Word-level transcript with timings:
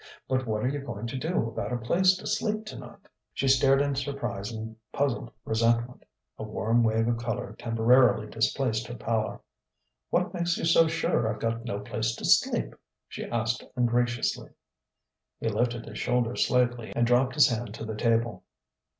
But 0.27 0.47
what 0.47 0.63
are 0.63 0.67
you 0.67 0.79
going 0.79 1.05
to 1.05 1.15
do 1.19 1.47
about 1.47 1.71
a 1.71 1.77
place 1.77 2.17
to 2.17 2.25
sleep 2.25 2.65
tonight?" 2.65 3.07
She 3.35 3.47
stared 3.47 3.83
in 3.83 3.93
surprise 3.93 4.51
and 4.51 4.75
puzzled 4.91 5.29
resentment. 5.45 6.05
A 6.39 6.43
warm 6.43 6.81
wave 6.81 7.07
of 7.07 7.17
colour 7.19 7.55
temporarily 7.59 8.25
displaced 8.25 8.87
her 8.87 8.95
pallor. 8.95 9.41
"What 10.09 10.33
makes 10.33 10.57
you 10.57 10.65
so 10.65 10.87
sure 10.87 11.31
I've 11.31 11.39
got 11.39 11.65
no 11.65 11.81
place 11.81 12.15
to 12.15 12.25
sleep?" 12.25 12.73
she 13.07 13.25
asked 13.29 13.63
ungraciously. 13.75 14.49
He 15.39 15.49
lifted 15.49 15.85
his 15.85 15.99
shoulders 15.99 16.47
slightly 16.47 16.91
and 16.95 17.05
dropped 17.05 17.35
his 17.35 17.49
hand 17.49 17.75
to 17.75 17.85
the 17.85 17.93
table. 17.93 18.43